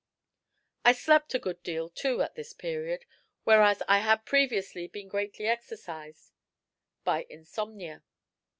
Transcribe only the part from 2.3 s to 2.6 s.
this